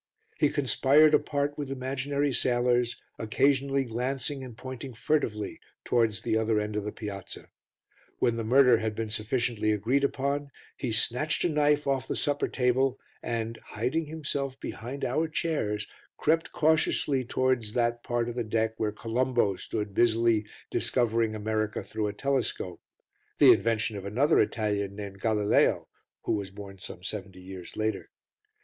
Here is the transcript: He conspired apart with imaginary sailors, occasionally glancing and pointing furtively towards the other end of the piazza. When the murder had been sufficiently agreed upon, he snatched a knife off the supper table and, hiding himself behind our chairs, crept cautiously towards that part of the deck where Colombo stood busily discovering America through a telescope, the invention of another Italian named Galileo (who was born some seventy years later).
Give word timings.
He 0.39 0.49
conspired 0.49 1.13
apart 1.13 1.59
with 1.59 1.69
imaginary 1.69 2.33
sailors, 2.33 2.99
occasionally 3.19 3.83
glancing 3.83 4.43
and 4.43 4.57
pointing 4.57 4.95
furtively 4.95 5.59
towards 5.85 6.21
the 6.23 6.35
other 6.39 6.59
end 6.59 6.75
of 6.75 6.85
the 6.85 6.91
piazza. 6.91 7.49
When 8.17 8.35
the 8.35 8.43
murder 8.43 8.79
had 8.79 8.95
been 8.95 9.11
sufficiently 9.11 9.71
agreed 9.71 10.03
upon, 10.03 10.49
he 10.75 10.91
snatched 10.91 11.43
a 11.45 11.49
knife 11.49 11.85
off 11.85 12.07
the 12.07 12.15
supper 12.15 12.47
table 12.47 12.99
and, 13.21 13.57
hiding 13.63 14.07
himself 14.07 14.59
behind 14.59 15.05
our 15.05 15.27
chairs, 15.27 15.85
crept 16.17 16.51
cautiously 16.51 17.23
towards 17.23 17.73
that 17.73 18.01
part 18.01 18.27
of 18.27 18.33
the 18.33 18.43
deck 18.43 18.73
where 18.79 18.91
Colombo 18.91 19.55
stood 19.55 19.93
busily 19.93 20.47
discovering 20.71 21.35
America 21.35 21.83
through 21.83 22.07
a 22.07 22.13
telescope, 22.13 22.81
the 23.37 23.51
invention 23.53 23.95
of 23.95 24.05
another 24.05 24.41
Italian 24.41 24.95
named 24.95 25.21
Galileo 25.21 25.87
(who 26.23 26.31
was 26.31 26.49
born 26.49 26.79
some 26.79 27.03
seventy 27.03 27.41
years 27.43 27.77
later). 27.77 28.09